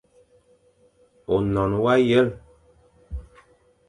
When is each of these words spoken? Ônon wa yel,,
Ônon 1.35 1.73
wa 1.83 1.93
yel,, 2.07 2.27